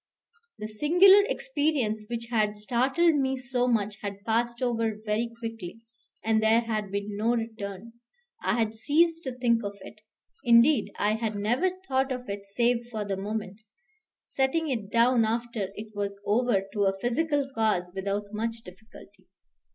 The 0.57 0.67
singular 0.67 1.25
experience 1.27 2.07
which 2.09 2.25
had 2.31 2.57
startled 2.57 3.13
me 3.17 3.37
so 3.37 3.67
much 3.67 3.99
had 4.01 4.25
passed 4.25 4.59
over 4.59 4.97
very 5.05 5.29
quickly, 5.37 5.81
and 6.25 6.41
there 6.41 6.61
had 6.61 6.91
been 6.91 7.15
no 7.15 7.35
return. 7.35 7.93
I 8.43 8.57
had 8.57 8.73
ceased 8.73 9.23
to 9.25 9.31
think 9.37 9.63
of 9.63 9.77
it; 9.81 10.01
indeed, 10.43 10.91
I 10.97 11.13
had 11.13 11.35
never 11.35 11.69
thought 11.87 12.11
of 12.11 12.27
it 12.29 12.47
save 12.47 12.87
for 12.89 13.05
the 13.05 13.15
moment, 13.15 13.61
setting 14.19 14.71
it 14.71 14.89
down 14.89 15.23
after 15.23 15.67
it 15.75 15.93
was 15.95 16.19
over 16.25 16.63
to 16.73 16.85
a 16.85 16.97
physical 16.99 17.51
cause 17.53 17.91
without 17.93 18.33
much 18.33 18.63
difficulty. 18.65 19.27